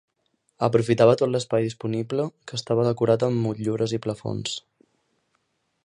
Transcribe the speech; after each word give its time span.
Aprofitava 0.67 1.15
tot 1.21 1.31
l’espai 1.33 1.67
disponible, 1.67 2.25
que 2.51 2.57
estava 2.61 2.87
decorat 2.91 3.27
amb 3.29 3.41
motllures 3.45 3.95
i 3.99 4.01
plafons. 4.07 4.57